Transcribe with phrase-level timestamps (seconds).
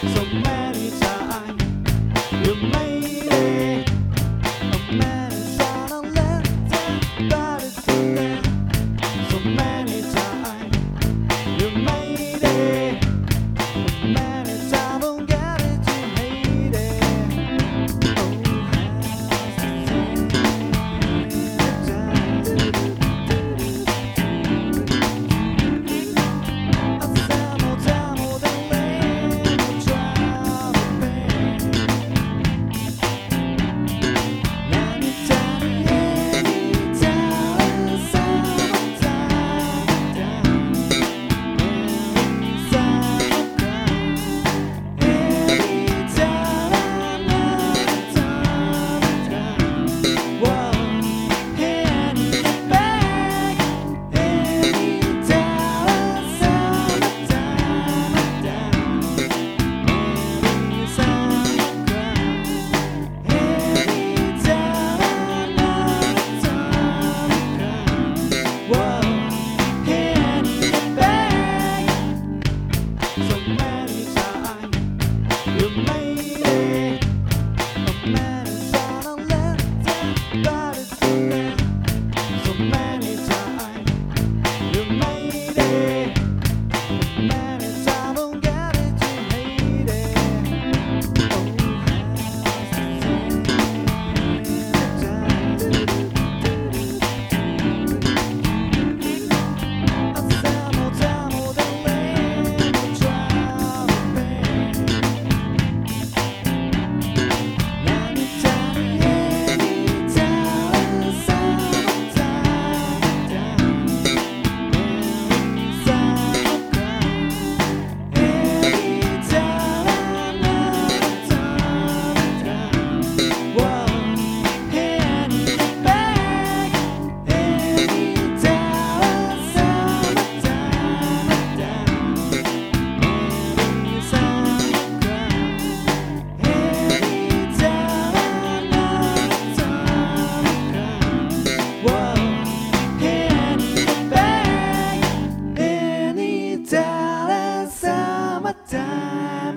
[0.00, 0.57] So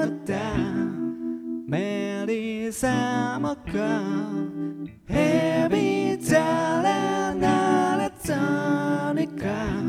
[0.00, 0.32] 담았다
[1.68, 3.76] 메리 사먹고
[5.12, 6.40] 헤비 자
[6.80, 9.79] 라 날았더니까